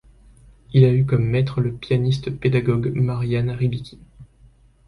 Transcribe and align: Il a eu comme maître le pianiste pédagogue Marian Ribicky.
Il 0.73 0.83
a 0.83 0.91
eu 0.91 1.05
comme 1.05 1.25
maître 1.25 1.61
le 1.61 1.71
pianiste 1.71 2.31
pédagogue 2.31 2.91
Marian 2.95 3.55
Ribicky. 3.55 3.99